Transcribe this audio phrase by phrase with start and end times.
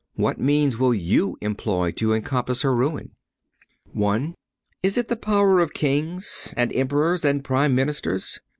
[0.15, 3.11] What means will you employ to encompass her ruin?
[3.95, 4.33] I.
[4.81, 8.39] Is it the power of Kings, and Emperors, and Prime Ministers?